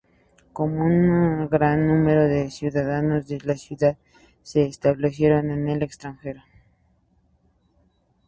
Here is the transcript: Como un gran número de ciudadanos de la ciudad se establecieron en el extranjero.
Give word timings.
Como 0.51 0.83
un 0.83 1.47
gran 1.47 1.85
número 1.85 2.27
de 2.27 2.49
ciudadanos 2.49 3.27
de 3.27 3.37
la 3.41 3.55
ciudad 3.55 3.97
se 4.41 4.65
establecieron 4.65 5.51
en 5.51 5.67
el 5.69 5.83
extranjero. 5.83 6.41